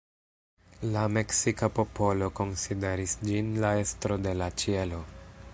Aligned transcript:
La 0.95 1.03
meksika 1.17 1.69
popolo 1.81 2.31
konsideris 2.41 3.15
ĝin 3.29 3.55
la 3.67 3.75
estro 3.85 4.23
de 4.29 4.37
la 4.43 4.53
ĉielo. 4.63 5.07